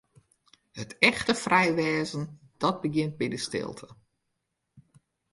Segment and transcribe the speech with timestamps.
[0.81, 2.23] It echte frij wêzen,
[2.61, 3.87] dat begjint by de stilte.